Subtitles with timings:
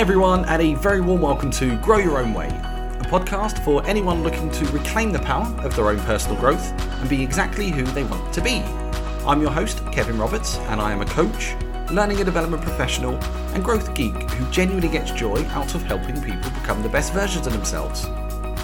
[0.00, 4.22] everyone, and a very warm welcome to Grow Your Own Way, a podcast for anyone
[4.22, 8.04] looking to reclaim the power of their own personal growth and be exactly who they
[8.04, 8.62] want to be.
[9.26, 11.54] I'm your host, Kevin Roberts, and I am a coach,
[11.90, 13.14] learning and development professional,
[13.52, 17.46] and growth geek who genuinely gets joy out of helping people become the best versions
[17.46, 18.06] of themselves.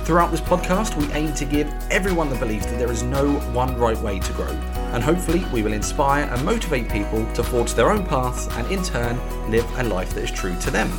[0.07, 3.77] Throughout this podcast, we aim to give everyone the belief that there is no one
[3.77, 4.53] right way to grow,
[4.95, 8.83] and hopefully, we will inspire and motivate people to forge their own paths and, in
[8.83, 10.91] turn, live a life that is true to them.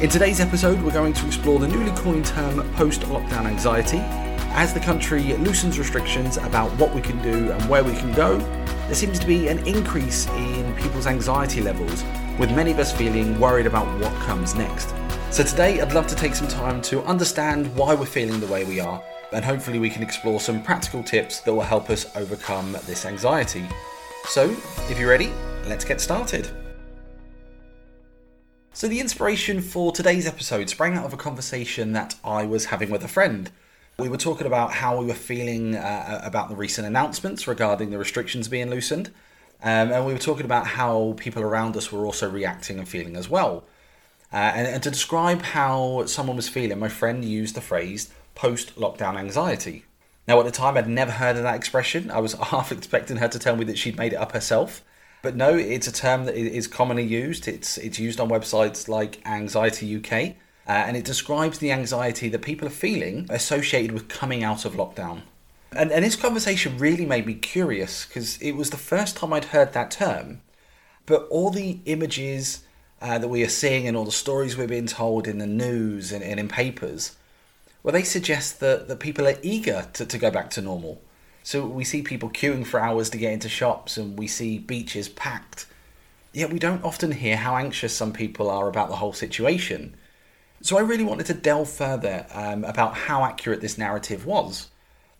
[0.00, 4.00] In today's episode, we're going to explore the newly coined term post lockdown anxiety.
[4.50, 8.38] As the country loosens restrictions about what we can do and where we can go,
[8.86, 12.02] there seems to be an increase in people's anxiety levels,
[12.40, 14.92] with many of us feeling worried about what comes next.
[15.30, 18.64] So, today I'd love to take some time to understand why we're feeling the way
[18.64, 22.72] we are, and hopefully, we can explore some practical tips that will help us overcome
[22.86, 23.64] this anxiety.
[24.26, 24.50] So,
[24.90, 25.30] if you're ready,
[25.66, 26.50] let's get started.
[28.76, 32.90] So, the inspiration for today's episode sprang out of a conversation that I was having
[32.90, 33.48] with a friend.
[34.00, 37.98] We were talking about how we were feeling uh, about the recent announcements regarding the
[37.98, 39.12] restrictions being loosened,
[39.62, 43.14] um, and we were talking about how people around us were also reacting and feeling
[43.14, 43.62] as well.
[44.32, 48.74] Uh, and, and to describe how someone was feeling, my friend used the phrase post
[48.74, 49.84] lockdown anxiety.
[50.26, 52.10] Now, at the time, I'd never heard of that expression.
[52.10, 54.82] I was half expecting her to tell me that she'd made it up herself.
[55.24, 57.48] But no, it's a term that is commonly used.
[57.48, 60.36] It's, it's used on websites like Anxiety UK,
[60.68, 64.74] uh, and it describes the anxiety that people are feeling associated with coming out of
[64.74, 65.22] lockdown.
[65.72, 69.46] And, and this conversation really made me curious because it was the first time I'd
[69.46, 70.42] heard that term.
[71.06, 72.62] But all the images
[73.00, 76.12] uh, that we are seeing and all the stories we're being told in the news
[76.12, 77.16] and, and in papers,
[77.82, 81.00] well, they suggest that, that people are eager to, to go back to normal.
[81.44, 85.10] So we see people queuing for hours to get into shops and we see beaches
[85.10, 85.66] packed.
[86.32, 89.94] Yet we don't often hear how anxious some people are about the whole situation.
[90.62, 94.70] So I really wanted to delve further um, about how accurate this narrative was.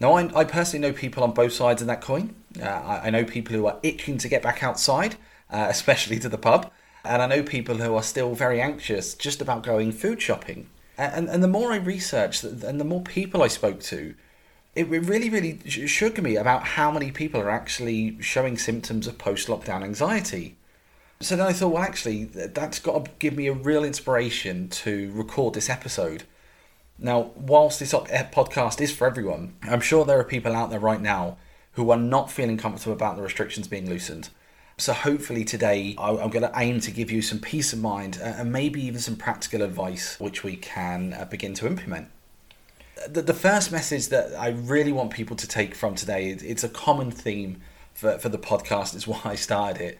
[0.00, 2.34] Now, I, I, personally know people on both sides of that coin.
[2.60, 5.16] Uh, I, I, know people who are itching to get back outside,
[5.50, 6.70] uh, especially to the pub.
[7.04, 10.70] And I know people who are still very anxious just about going food shopping.
[10.96, 14.14] And, and the more I researched and the more people I spoke to,
[14.74, 19.48] it really, really shook me about how many people are actually showing symptoms of post
[19.48, 20.56] lockdown anxiety.
[21.20, 25.12] So then I thought, well, actually, that's got to give me a real inspiration to
[25.12, 26.24] record this episode.
[26.98, 31.00] Now, whilst this podcast is for everyone, I'm sure there are people out there right
[31.00, 31.38] now
[31.72, 34.28] who are not feeling comfortable about the restrictions being loosened.
[34.76, 38.52] So hopefully today I'm going to aim to give you some peace of mind and
[38.52, 42.08] maybe even some practical advice which we can uh, begin to implement.
[43.08, 46.68] The, the first message that I really want people to take from today, it's a
[46.68, 47.60] common theme
[47.92, 49.98] for, for the podcast, is why I started it.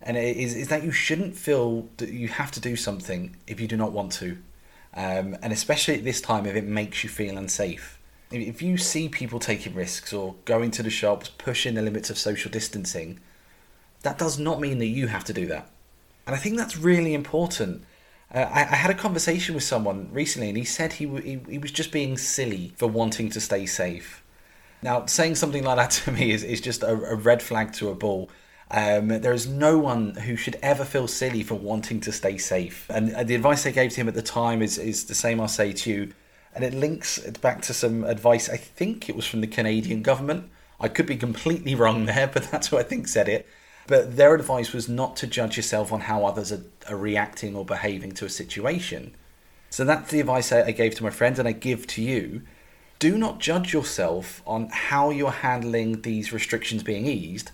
[0.00, 3.60] And it is, is that you shouldn't feel that you have to do something if
[3.60, 4.38] you do not want to.
[4.94, 7.98] Um, and especially at this time if it makes you feel unsafe.
[8.30, 12.18] If you see people taking risks or going to the shops, pushing the limits of
[12.18, 13.20] social distancing,
[14.02, 15.70] that does not mean that you have to do that.
[16.26, 17.84] And I think that's really important.
[18.34, 21.58] Uh, I, I, had a conversation with someone recently, and he said he, he, he
[21.58, 24.24] was just being silly for wanting to stay safe.
[24.80, 27.90] Now, saying something like that to me is, is just a, a red flag to
[27.90, 28.30] a bull.
[28.70, 32.86] Um, there is no one who should ever feel silly for wanting to stay safe.
[32.88, 35.40] And, and the advice I gave to him at the time is, is the same
[35.40, 36.14] I'll say to you.
[36.54, 40.50] And it links back to some advice, I think it was from the Canadian government.
[40.80, 43.46] I could be completely wrong there, but that's who I think said it.
[43.86, 47.64] But their advice was not to judge yourself on how others are, are reacting or
[47.64, 49.14] behaving to a situation.
[49.70, 52.42] So that's the advice I, I gave to my friends and I give to you.
[52.98, 57.50] Do not judge yourself on how you're handling these restrictions being eased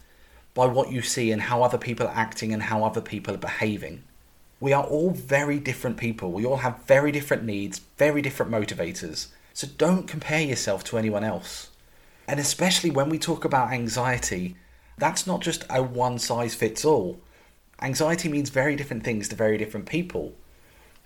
[0.52, 3.38] by what you see and how other people are acting and how other people are
[3.38, 4.02] behaving.
[4.60, 6.32] We are all very different people.
[6.32, 9.28] We all have very different needs, very different motivators.
[9.54, 11.70] So don't compare yourself to anyone else.
[12.26, 14.56] And especially when we talk about anxiety,
[14.98, 17.20] that's not just a one size fits all.
[17.80, 20.34] Anxiety means very different things to very different people.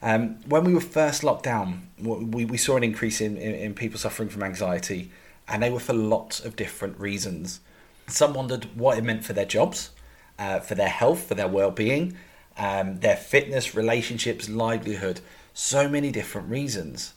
[0.01, 3.75] Um, when we were first locked down, we, we saw an increase in, in, in
[3.75, 5.11] people suffering from anxiety,
[5.47, 7.61] and they were for lots of different reasons.
[8.09, 9.91] Some wondered what it meant for their jobs,
[10.39, 12.17] uh, for their health, for their well being,
[12.57, 15.21] um, their fitness, relationships, livelihood,
[15.55, 17.15] so many different reasons.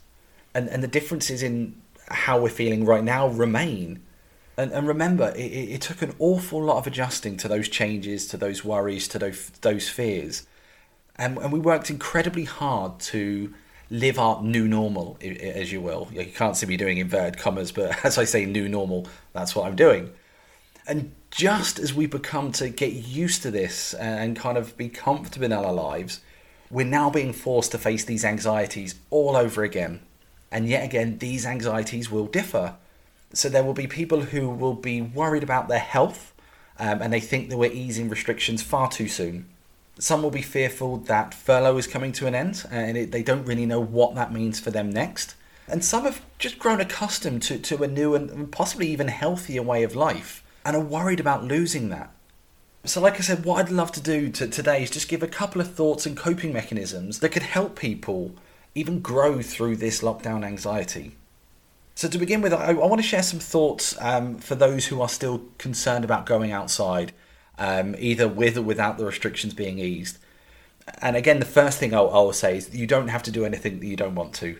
[0.53, 4.01] And, and the differences in how we're feeling right now remain.
[4.57, 8.37] And, and remember, it, it, took an awful lot of adjusting to those changes, to
[8.37, 10.47] those worries, to those, those fears.
[11.17, 13.53] And, and we worked incredibly hard to
[13.89, 16.07] live our new normal, as you will.
[16.11, 19.67] You can't see me doing inverted commas, but as I say new normal, that's what
[19.67, 20.11] I'm doing.
[20.87, 25.45] And just as we become to get used to this and kind of be comfortable
[25.45, 26.21] in our lives,
[26.71, 30.01] We're now being forced to face these anxieties all over again.
[30.51, 32.75] And yet again, these anxieties will differ.
[33.35, 36.33] So there will be people who will be worried about their health
[36.79, 39.49] um, and they think that we're easing restrictions far too soon.
[39.99, 43.45] Some will be fearful that furlough is coming to an end and it, they don't
[43.45, 45.35] really know what that means for them next.
[45.67, 49.83] And some have just grown accustomed to, to a new and possibly even healthier way
[49.83, 52.11] of life and are worried about losing that.
[52.85, 55.27] So, like I said, what I'd love to do to, today is just give a
[55.27, 58.35] couple of thoughts and coping mechanisms that could help people
[58.75, 61.15] even grow through this lockdown anxiety.
[61.97, 65.01] So, to begin with, I, I want to share some thoughts um, for those who
[65.01, 67.13] are still concerned about going outside,
[67.57, 70.17] um, either with or without the restrictions being eased.
[71.01, 73.79] And again, the first thing I'll, I'll say is you don't have to do anything
[73.79, 74.59] that you don't want to.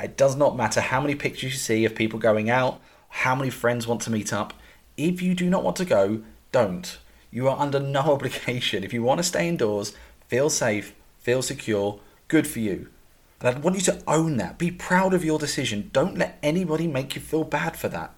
[0.00, 3.50] It does not matter how many pictures you see of people going out, how many
[3.50, 4.54] friends want to meet up.
[4.96, 6.22] If you do not want to go,
[6.52, 6.98] don't
[7.30, 8.82] you are under no obligation.
[8.82, 9.94] If you want to stay indoors,
[10.26, 12.88] feel safe, feel secure, good for you.
[13.40, 14.58] And I'd want you to own that.
[14.58, 15.90] Be proud of your decision.
[15.92, 18.14] Don't let anybody make you feel bad for that.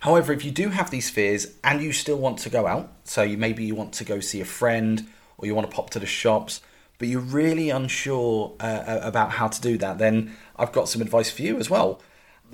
[0.00, 3.22] However, if you do have these fears and you still want to go out, so
[3.22, 5.06] you maybe you want to go see a friend
[5.38, 6.60] or you want to pop to the shops,
[6.98, 11.30] but you're really unsure uh, about how to do that, then I've got some advice
[11.30, 12.00] for you as well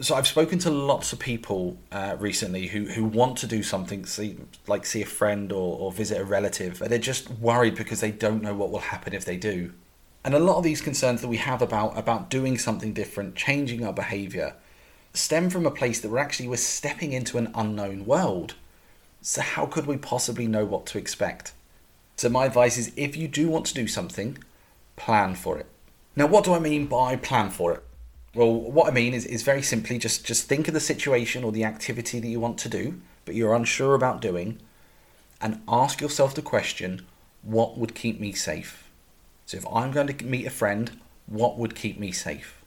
[0.01, 4.07] so I've spoken to lots of people uh, recently who, who want to do something,
[4.07, 8.01] see, like see a friend or, or visit a relative, but they're just worried because
[8.01, 9.73] they don't know what will happen if they do.
[10.25, 13.85] And a lot of these concerns that we have about about doing something different, changing
[13.85, 14.55] our behaviour,
[15.15, 18.55] stem from a place that we're actually we're stepping into an unknown world.
[19.23, 21.53] So how could we possibly know what to expect?
[22.17, 24.39] So my advice is if you do want to do something,
[24.97, 25.67] plan for it.
[26.17, 27.85] Now what do I mean by plan for it?
[28.35, 31.53] Well, what I mean is, is very simply just, just think of the situation or
[31.53, 34.61] the activity that you want to do, but you're unsure about doing,
[35.41, 37.07] and ask yourself the question
[37.43, 38.88] what would keep me safe?
[39.49, 42.63] So, if I'm going to meet a friend, what would keep me safe?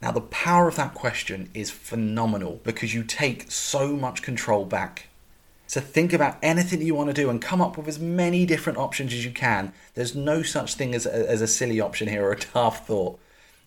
[0.00, 5.08] Now, the power of that question is phenomenal because you take so much control back.
[5.66, 8.78] So, think about anything you want to do and come up with as many different
[8.78, 9.74] options as you can.
[9.92, 13.18] There's no such thing as a, as a silly option here or a daft thought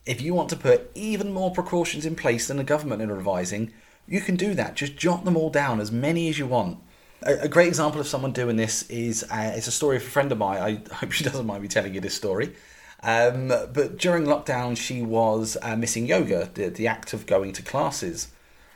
[0.07, 3.73] if you want to put even more precautions in place than the government are advising,
[4.07, 4.75] you can do that.
[4.75, 6.79] Just jot them all down, as many as you want.
[7.21, 10.31] A, great example of someone doing this is uh, it's a story of a friend
[10.31, 10.61] of mine.
[10.61, 12.55] I hope she doesn't mind me telling you this story.
[13.01, 17.61] Um, but during lockdown, she was uh, missing yoga, the, the act of going to
[17.61, 18.29] classes.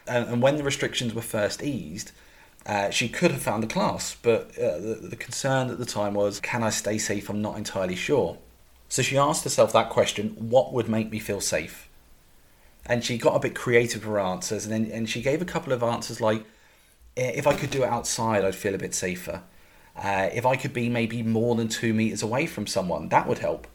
[0.08, 2.12] And, and when the restrictions were first eased,
[2.66, 6.14] uh, she could have found a class, but uh, the, the concern at the time
[6.14, 7.30] was, can I stay safe?
[7.30, 8.38] I'm not entirely sure.
[8.90, 11.88] So she asked herself that question what would make me feel safe?
[12.86, 15.74] And she got a bit creative her answers, and then and she gave a couple
[15.74, 16.44] of answers like,
[17.20, 19.42] if I could do it outside, I'd feel a bit safer.
[19.96, 23.40] Uh, if I could be maybe more than two meters away from someone, that would
[23.40, 23.68] help.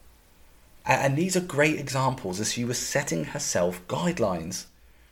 [0.85, 4.65] And these are great examples as she was setting herself guidelines.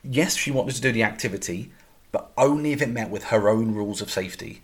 [0.04, 1.72] Yes, she wanted to do the activity,
[2.12, 4.62] but only if it met with her own rules of safety.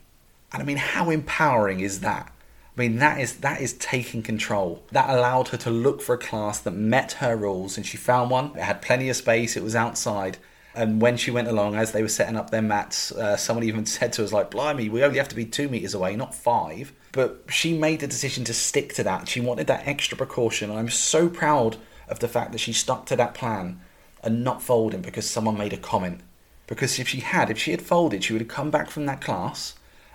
[0.52, 2.32] And I mean, how empowering is that?
[2.76, 4.84] I mean, that is that is taking control.
[4.92, 8.30] That allowed her to look for a class that met her rules, and she found
[8.30, 8.56] one.
[8.56, 9.58] It had plenty of space.
[9.58, 10.38] It was outside.
[10.76, 13.86] And when she went along, as they were setting up their mats, uh, someone even
[13.88, 16.94] said to us, like, blimey, we only have to be two metres away, not five.
[17.12, 19.28] But she made the decision to stick to that.
[19.28, 20.70] She wanted that extra precaution.
[20.70, 23.82] And I'm so proud of the fact that she stuck to that plan
[24.24, 26.22] and not folding because someone made a comment.
[26.68, 29.22] Because if she had, if she had folded, she would have come back from that
[29.22, 29.74] class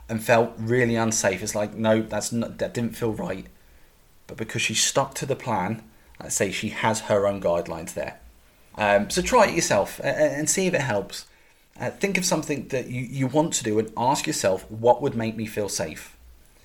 [0.08, 1.42] and felt really unsafe.
[1.42, 3.46] It's like, no, that's not, that didn't feel right.
[4.26, 5.82] But because she stuck to the plan,
[6.20, 8.20] let's say she has her own guidelines there.
[8.76, 11.26] Um, so try it yourself and, see if it helps.
[11.78, 15.14] Uh, think of something that you, you want to do and ask yourself, what would
[15.14, 16.16] make me feel safe?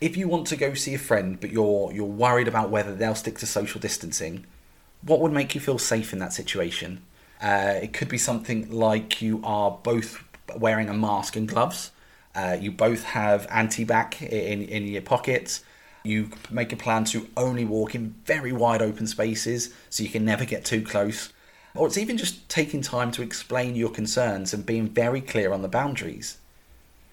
[0.02, 3.16] If you want to go see a friend, but you're you're worried about whether they'll
[3.16, 4.46] stick to social distancing,
[5.02, 7.02] what would make you feel safe in that situation?
[7.42, 10.24] Uh, it could be something like you are both
[10.56, 11.92] wearing a mask and gloves.
[12.36, 15.64] Uh, you both have anti-bac in, in your pockets.
[16.04, 20.24] You make a plan to only walk in very wide open spaces so you can
[20.24, 21.34] never get too close.
[21.76, 25.62] Or it's even just taking time to explain your concerns and being very clear on
[25.62, 26.38] the boundaries.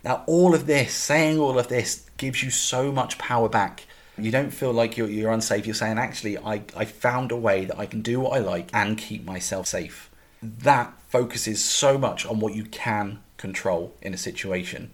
[0.02, 3.86] Now, all of this, saying all of this, gives you so much power back.
[4.16, 5.66] You don't feel like you're, you're unsafe.
[5.66, 8.70] You're saying, actually, I, I found a way that I can do what I like
[8.72, 10.10] and keep myself safe.
[10.42, 14.90] That focuses so much on what you can control in a situation.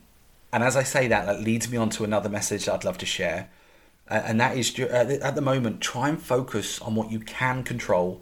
[0.53, 2.99] And as I say that, that leads me on to another message that I'd love
[2.99, 3.49] to share.
[4.11, 7.63] Uh, and that is uh, at the moment, try and focus on what you can
[7.63, 8.21] control,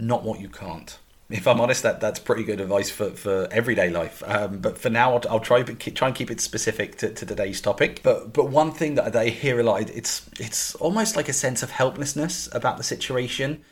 [0.00, 0.98] not what you can't.
[1.30, 4.20] If I'm honest, that that's pretty good advice for, for everyday life.
[4.26, 7.60] Um, but for now, I'll, I'll try try and keep it specific to, to today's
[7.60, 8.00] topic.
[8.02, 11.62] But but one thing that, I hear a lot, it's it's almost like a sense
[11.62, 13.62] of helplessness about the situation.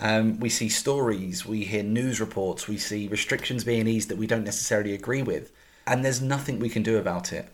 [0.00, 4.26] Um, we see stories, we hear news reports, we see restrictions being eased that we
[4.26, 5.50] don't necessarily agree with,
[5.86, 7.48] and there's nothing we can do about it.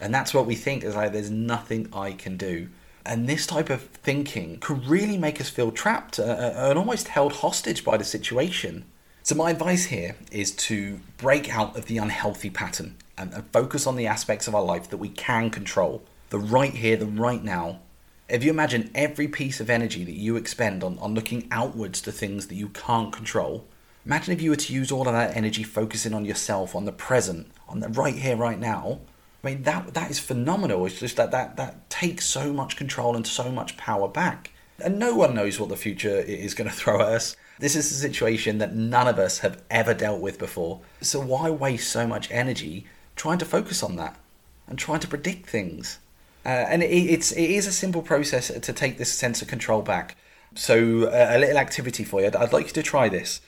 [0.00, 2.68] And that's what we think is like there's nothing I can do.
[3.06, 7.08] And this type of thinking could really make us feel trapped uh, uh and almost
[7.08, 8.84] held hostage by the situation.
[9.22, 13.86] So, my advice here is to break out of the unhealthy pattern and, and focus
[13.86, 17.42] on the aspects of our life that we can control the right here, the right
[17.42, 17.80] now.
[18.28, 22.12] If you imagine every piece of energy that you expend on, on looking outwards to
[22.12, 23.64] things that you can't control,
[24.04, 26.92] imagine if you were to use all of that energy focusing on yourself, on the
[26.92, 29.00] present, on the right here, right now.
[29.46, 30.86] I mean, that that is phenomenal.
[30.86, 34.50] It's just that that, that takes so much control and so much power back.
[34.82, 37.36] And no one knows what the future is going to throw at us.
[37.60, 40.80] This is a situation that none of us have ever dealt with before.
[41.00, 44.18] So why waste so much energy trying to focus on that
[44.66, 46.00] and trying to predict things?
[46.44, 49.80] Uh, and it, it's it is a simple process to take this sense of control
[49.80, 50.16] back.
[50.56, 52.26] So uh, a little activity for you.
[52.26, 53.40] I'd, I'd like you to try this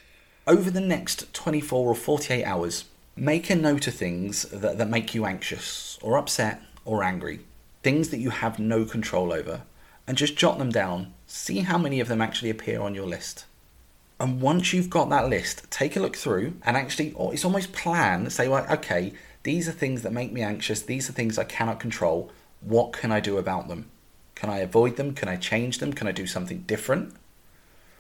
[0.46, 2.84] over the next 24 or 48 hours.
[3.20, 7.40] Make a note of things that, that make you anxious or upset or angry,
[7.82, 9.62] things that you have no control over,
[10.06, 11.12] and just jot them down.
[11.26, 13.44] See how many of them actually appear on your list.
[14.20, 17.72] And once you've got that list, take a look through and actually, or it's almost
[17.72, 21.44] plan, say, well, okay, these are things that make me anxious, these are things I
[21.44, 22.30] cannot control.
[22.60, 23.90] What can I do about them?
[24.36, 25.12] Can I avoid them?
[25.12, 25.92] Can I change them?
[25.92, 27.14] Can I do something different?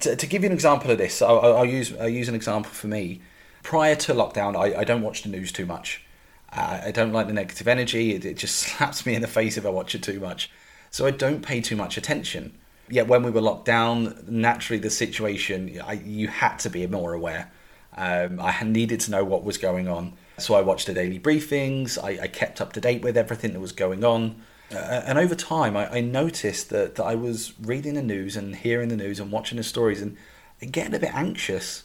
[0.00, 2.70] To, to give you an example of this, I'll, I'll, use, I'll use an example
[2.70, 3.20] for me.
[3.62, 6.04] Prior to lockdown, I, I don't watch the news too much.
[6.52, 9.56] Uh, I don't like the negative energy, it, it just slaps me in the face
[9.56, 10.50] if I watch it too much.
[10.90, 12.58] So I don't pay too much attention
[12.90, 17.12] Yet when we were locked down, naturally the situation, I, you had to be more
[17.12, 17.50] aware.
[17.96, 20.14] Um, I needed to know what was going on.
[20.38, 23.60] So I watched the daily briefings, I, I kept up to date with everything that
[23.60, 24.40] was going on.
[24.72, 28.54] Uh, and over time, I, I, noticed that, that I was reading the news and
[28.54, 30.16] hearing the news and watching the stories and,
[30.60, 31.84] and getting a bit anxious.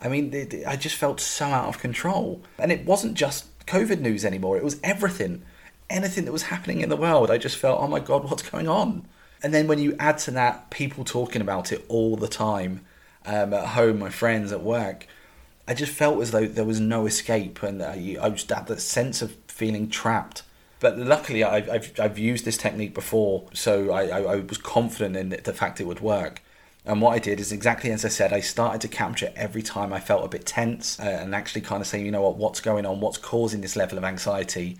[0.00, 2.42] I mean, it, it, I just felt so out of control.
[2.58, 5.42] And it wasn't just COVID news anymore, it was everything.
[5.88, 8.68] Anything that was happening in the world, I just felt, oh my God, what's going
[8.68, 9.08] on?
[9.42, 12.82] And then when you add to that people talking about it all the time
[13.26, 15.06] um, at home, my friends at work,
[15.66, 18.80] I just felt as though there was no escape, and I, I just had that
[18.80, 20.42] sense of feeling trapped.
[20.80, 25.16] But luckily, I've, I've, I've used this technique before, so I, I, I was confident
[25.16, 26.42] in the fact it would work.
[26.84, 29.92] And what I did is exactly as I said, I started to capture every time
[29.92, 32.60] I felt a bit tense uh, and actually kind of saying, you know what, what's
[32.60, 34.78] going on, what's causing this level of anxiety.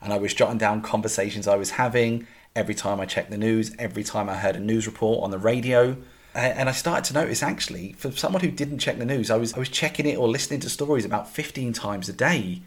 [0.00, 3.74] And I was jotting down conversations I was having, every time I checked the news,
[3.78, 5.96] every time I heard a news report on the radio.
[6.34, 9.52] And I started to notice actually, for someone who didn't check the news, I was
[9.52, 12.62] I was checking it or listening to stories about 15 times a day.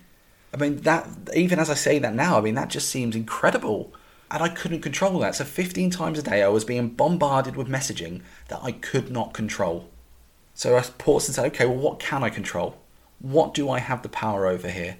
[0.53, 3.91] I mean that even as I say that now, I mean that just seems incredible.
[4.31, 5.35] And I couldn't control that.
[5.35, 9.33] So 15 times a day I was being bombarded with messaging that I could not
[9.33, 9.89] control.
[10.53, 12.77] So I paused and said, okay, well what can I control?
[13.19, 14.97] What do I have the power over here?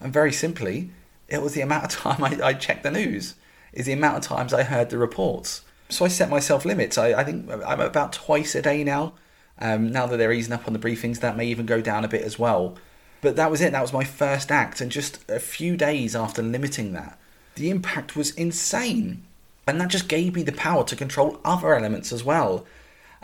[0.00, 0.90] And very simply,
[1.28, 3.34] it was the amount of time I, I checked the news
[3.72, 5.62] is the amount of times I heard the reports.
[5.88, 6.98] So I set myself limits.
[6.98, 9.14] I, I think I'm about twice a day now.
[9.58, 12.08] Um, now that they're easing up on the briefings, that may even go down a
[12.08, 12.76] bit as well.
[13.20, 13.72] But that was it.
[13.72, 14.80] That was my first act.
[14.80, 17.18] And just a few days after limiting that,
[17.54, 19.24] the impact was insane.
[19.66, 22.66] And that just gave me the power to control other elements as well.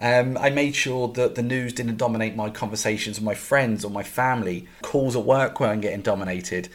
[0.01, 3.91] Um, I made sure that the news didn't dominate my conversations with my friends or
[3.91, 4.69] my family.
[4.83, 6.69] Calls at work weren't getting dominated.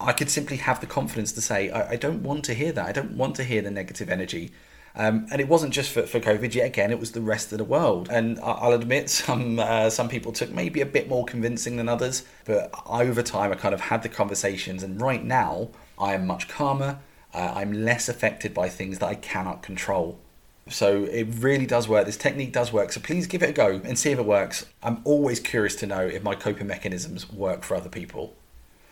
[0.00, 2.86] I could simply have the confidence to say, I, I, don't want to hear that.
[2.86, 4.50] I don't want to hear the negative energy.
[4.96, 7.58] Um, and it wasn't just for, for COVID, yet again, it was the rest of
[7.58, 8.08] the world.
[8.10, 12.24] And I'll admit, some uh, some people took maybe a bit more convincing than others,
[12.44, 14.82] but over time, I kind of had the conversations.
[14.82, 15.70] And right now,
[16.02, 16.98] I am much calmer.
[17.32, 20.18] Uh, I'm less affected by things that I cannot control.
[20.68, 22.06] So it really does work.
[22.06, 22.92] This technique does work.
[22.92, 24.66] So please give it a go and see if it works.
[24.82, 28.34] I'm always curious to know if my coping mechanisms work for other people.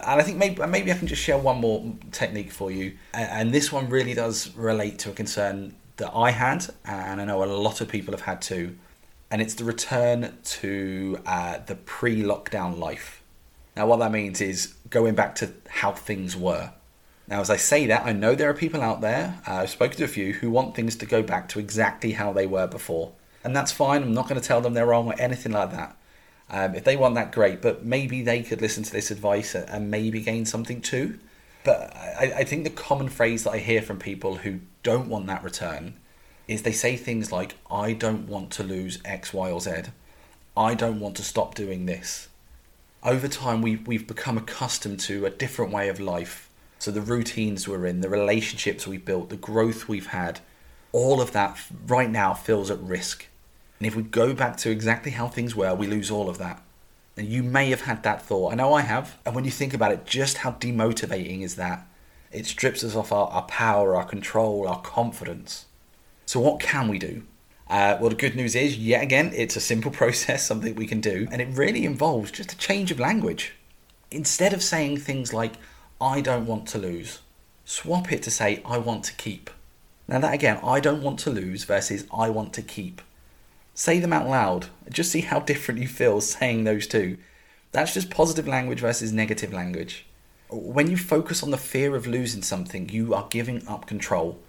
[0.00, 2.97] And I think maybe maybe I can just share one more technique for you.
[3.12, 7.45] And this one really does relate to a concern that I had, and I know
[7.45, 8.76] a lot of people have had too.
[9.31, 13.23] And it's the return to uh, the pre-lockdown life.
[13.76, 16.73] Now, what that means is going back to how things were.
[17.30, 19.96] Now, as I say that, I know there are people out there, uh, I've spoken
[19.99, 23.12] to a few, who want things to go back to exactly how they were before.
[23.44, 25.96] And that's fine, I'm not going to tell them they're wrong or anything like that.
[26.50, 27.62] Um, if they want that, great.
[27.62, 31.20] But maybe they could listen to this advice and maybe gain something too.
[31.62, 35.28] But I, I think the common phrase that I hear from people who don't want
[35.28, 35.94] that return
[36.49, 39.82] is they say things like, I don't want to lose X, Y, or Z.
[40.56, 42.28] I don't want to stop doing this.
[43.04, 46.50] Over time, we, we've become accustomed to a different way of life.
[46.80, 50.40] So, the routines we're in, the relationships we've built, the growth we've had,
[50.92, 53.28] all of that right now feels at risk.
[53.78, 56.62] And if we go back to exactly how things were, we lose all of that.
[57.18, 58.52] And you may have had that thought.
[58.52, 59.18] I know I have.
[59.26, 61.87] And when you think about it, just how demotivating is that?
[62.32, 65.66] It strips us off our, our power, our control, our confidence.
[66.25, 67.25] So, what can we do?
[67.68, 71.02] Uh, well, the good news is, yet again, it's a simple process, something we can
[71.02, 73.52] do, and it really involves just a change of language.
[74.10, 75.52] Instead of saying things like,
[76.00, 77.21] I don't want to lose,
[77.64, 79.50] swap it to say, I want to keep.
[80.09, 83.00] Now, that again, I don't want to lose versus I want to keep.
[83.75, 84.66] Say them out loud.
[84.90, 87.19] Just see how different you feel saying those two.
[87.73, 90.07] That's just positive language versus negative language.
[90.49, 94.40] When you focus on the fear of losing something, you are giving up control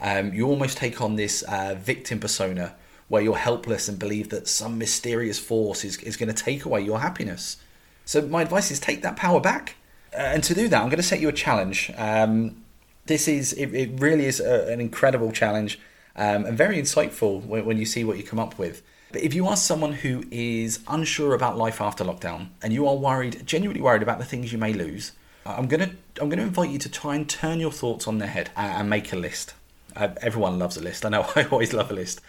[0.00, 2.74] um, you almost take on this uh, victim persona
[3.08, 6.80] where you're helpless and believe that some mysterious force is, is going to take away
[6.80, 7.56] your happiness.
[8.04, 9.76] So, my advice is take that power back.
[10.16, 11.90] Uh, and to do that, I'm going to set you a challenge.
[11.96, 12.64] Um,
[13.06, 15.78] this is, it, it really is a, an incredible challenge
[16.16, 18.82] um, and very insightful when, when you see what you come up with.
[19.12, 22.96] But if you are someone who is unsure about life after lockdown and you are
[22.96, 25.12] worried, genuinely worried about the things you may lose,
[25.44, 28.50] I'm gonna I'm gonna invite you to try and turn your thoughts on their head
[28.56, 29.54] and make a list.
[29.94, 31.06] Uh, everyone loves a list.
[31.06, 32.20] I know I always love a list.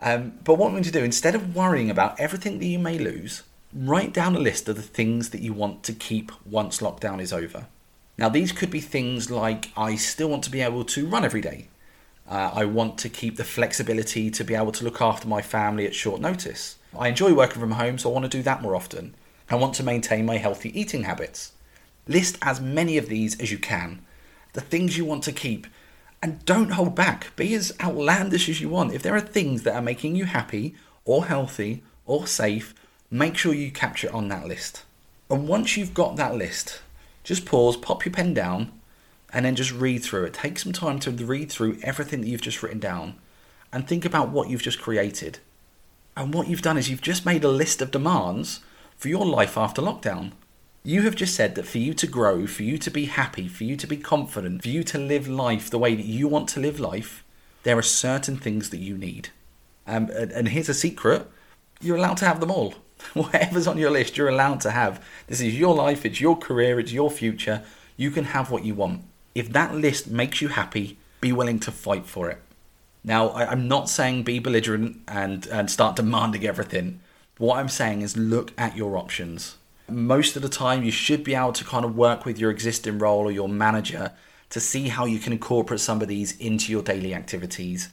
[0.00, 2.98] Um, but what I'm going to do, instead of worrying about everything that you may
[2.98, 3.42] lose,
[3.74, 7.32] write down a list of the things that you want to keep once lockdown is
[7.32, 7.66] over.
[8.16, 11.40] Now, these could be things like I still want to be able to run every
[11.40, 11.68] day.
[12.28, 15.86] Uh, I want to keep the flexibility to be able to look after my family
[15.86, 16.76] at short notice.
[16.96, 19.14] I enjoy working from home, so I want to do that more often.
[19.50, 21.52] I want to maintain my healthy eating habits.
[22.06, 24.04] List as many of these as you can.
[24.52, 25.66] The things you want to keep
[26.22, 27.34] and don't hold back.
[27.36, 28.94] Be as outlandish as you want.
[28.94, 32.74] If there are things that are making you happy or healthy or safe,
[33.14, 34.82] make sure you capture it on that list.
[35.30, 36.82] And once you've got that list,
[37.22, 38.72] just pause, pop your pen down,
[39.32, 40.34] and then just read through it.
[40.34, 43.14] Take some time to read through everything that you've just written down
[43.72, 45.38] and think about what you've just created.
[46.16, 48.60] And what you've done is you've just made a list of demands
[48.96, 50.32] for your life after lockdown.
[50.82, 53.62] You have just said that for you to grow, for you to be happy, for
[53.62, 56.60] you to be confident, for you to live life the way that you want to
[56.60, 57.24] live life,
[57.62, 59.28] there are certain things that you need.
[59.86, 61.30] Um, and, and here's a secret
[61.80, 62.74] you're allowed to have them all.
[63.14, 65.04] Whatever's on your list, you're allowed to have.
[65.26, 67.62] This is your life, it's your career, it's your future.
[67.96, 69.02] You can have what you want.
[69.34, 72.40] If that list makes you happy, be willing to fight for it.
[73.02, 77.00] Now, I, am not saying be belligerent and, and start demanding everything.
[77.38, 79.56] What I'm saying is look at your options
[79.88, 82.98] most of the time you should be able to kind of work with your existing
[82.98, 84.12] role or your manager
[84.50, 87.90] to see how you can incorporate some of these into your daily activities.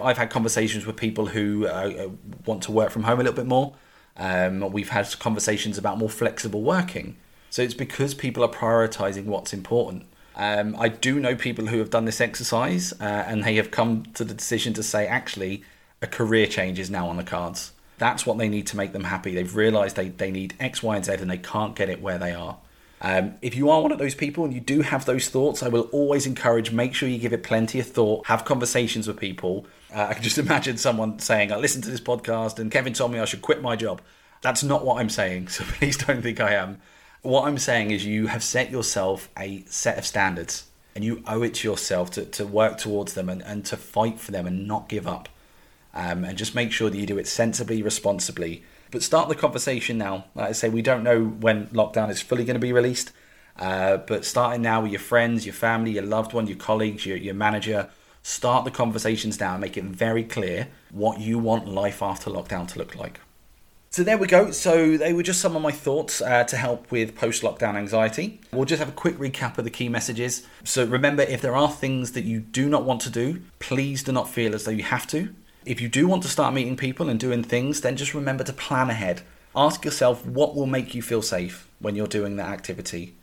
[0.00, 2.08] I've had conversations with people who uh, uh,
[2.46, 3.74] want to work from home a little bit more.
[4.16, 7.16] Um, we've had conversations about more flexible working.
[7.50, 10.04] So it's because people are prioritizing what's important.
[10.36, 14.04] Um, I do know people who have done this exercise uh, and they have come
[14.14, 15.64] to the decision to say, actually,
[16.00, 17.72] a career change is now on the cards.
[17.98, 19.34] That's what they need to make them happy.
[19.34, 22.18] They've realized they, they need X, Y, and Z and they can't get it where
[22.18, 22.56] they are.
[23.02, 25.68] Um, if you are one of those people and you do have those thoughts, I
[25.68, 29.66] will always encourage make sure you give it plenty of thought, have conversations with people.
[29.94, 33.12] Uh, I can just imagine someone saying, I listened to this podcast and Kevin told
[33.12, 34.02] me I should quit my job.
[34.42, 36.80] That's not what I'm saying, so please don't think I am.
[37.22, 41.42] What I'm saying is you have set yourself a set of standards and you owe
[41.42, 44.66] it to yourself to, to work towards them and, and to fight for them and
[44.66, 45.28] not give up
[45.94, 48.62] um, and just make sure that you do it sensibly, responsibly.
[48.90, 50.26] But start the conversation now.
[50.34, 53.12] Like I say, we don't know when lockdown is fully going to be released,
[53.58, 57.16] uh, but starting now with your friends, your family, your loved one, your colleagues, your,
[57.16, 57.88] your manager,
[58.22, 62.66] start the conversations now and make it very clear what you want life after lockdown
[62.68, 63.20] to look like.
[63.92, 64.52] So there we go.
[64.52, 68.40] So they were just some of my thoughts uh, to help with post lockdown anxiety.
[68.52, 70.46] We'll just have a quick recap of the key messages.
[70.62, 74.12] So remember, if there are things that you do not want to do, please do
[74.12, 75.34] not feel as though you have to.
[75.66, 78.52] If you do want to start meeting people and doing things, then just remember to
[78.52, 79.20] plan ahead.
[79.54, 83.14] Ask yourself what will make you feel safe when you're doing that activity.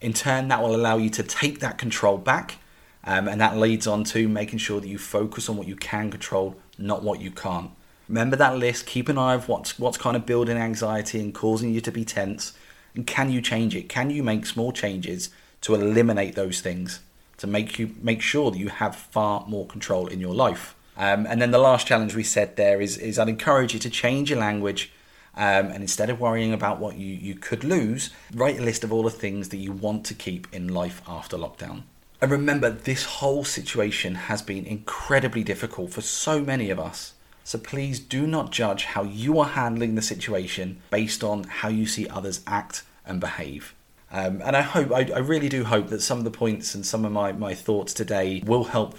[0.00, 2.56] In turn, that will allow you to take that control back,
[3.04, 6.10] um, and that leads on to making sure that you focus on what you can
[6.10, 7.70] control, not what you can't.
[8.08, 8.86] Remember that list.
[8.86, 12.04] Keep an eye of what's what's kind of building anxiety and causing you to be
[12.04, 12.52] tense,
[12.96, 13.88] and can you change it?
[13.88, 16.98] Can you make small changes to eliminate those things
[17.38, 20.74] to make you make sure that you have far more control in your life?
[20.96, 23.90] Um, and then the last challenge we said there is, is I'd encourage you to
[23.90, 24.92] change your language
[25.36, 28.92] um, and instead of worrying about what you, you could lose, write a list of
[28.92, 31.82] all the things that you want to keep in life after lockdown.
[32.22, 37.12] And remember, this whole situation has been incredibly difficult for so many of us.
[37.44, 41.86] So please do not judge how you are handling the situation based on how you
[41.86, 43.74] see others act and behave.
[44.10, 46.86] Um, and I hope, I, I, really do hope that some of the points and
[46.86, 48.96] some of my, my thoughts today will help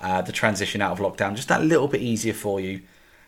[0.00, 2.82] uh, the transition out of lockdown just that little bit easier for you.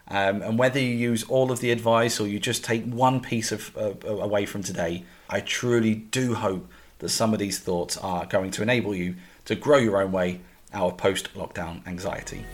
[0.08, 3.52] Um, and whether you use all of the advice or you just take one piece
[3.52, 8.26] of uh, away from today, I truly do hope that some of these thoughts are
[8.26, 10.40] going to enable you to grow your own way
[10.72, 12.44] out of post lockdown anxiety.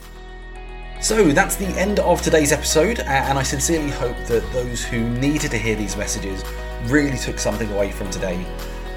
[1.01, 5.49] So that's the end of today's episode, and I sincerely hope that those who needed
[5.51, 6.43] to hear these messages
[6.87, 8.45] really took something away from today.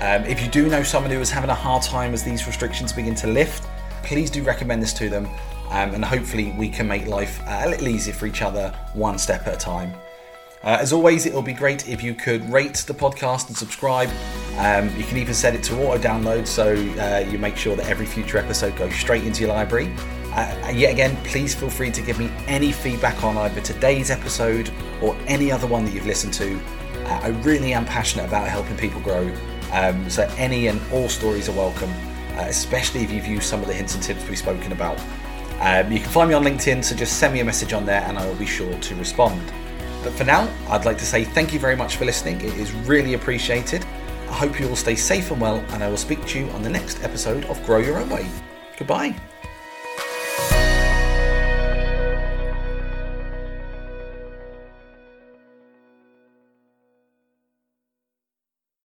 [0.00, 2.92] Um, if you do know someone who is having a hard time as these restrictions
[2.92, 3.68] begin to lift,
[4.02, 5.26] please do recommend this to them,
[5.70, 9.46] um, and hopefully we can make life a little easier for each other one step
[9.46, 9.94] at a time.
[10.64, 14.08] Uh, as always, it will be great if you could rate the podcast and subscribe.
[14.58, 17.88] Um, you can even set it to auto download so uh, you make sure that
[17.88, 19.92] every future episode goes straight into your library.
[20.34, 24.70] Uh, yet again, please feel free to give me any feedback on either today's episode
[25.02, 26.56] or any other one that you've listened to.
[27.04, 29.30] Uh, I really am passionate about helping people grow,
[29.72, 31.90] um, so any and all stories are welcome,
[32.36, 34.98] uh, especially if you've used some of the hints and tips we've spoken about.
[35.60, 38.02] Um, you can find me on LinkedIn, so just send me a message on there
[38.02, 39.40] and I will be sure to respond.
[40.02, 42.40] But for now, I'd like to say thank you very much for listening.
[42.40, 43.84] It is really appreciated.
[44.28, 46.62] I hope you all stay safe and well, and I will speak to you on
[46.62, 48.26] the next episode of Grow Your Own Way.
[48.76, 49.14] Goodbye.